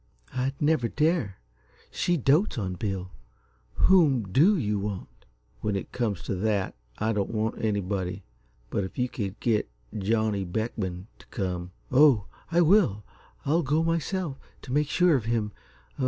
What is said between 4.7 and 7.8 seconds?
want?" "When it comes to that, I don't want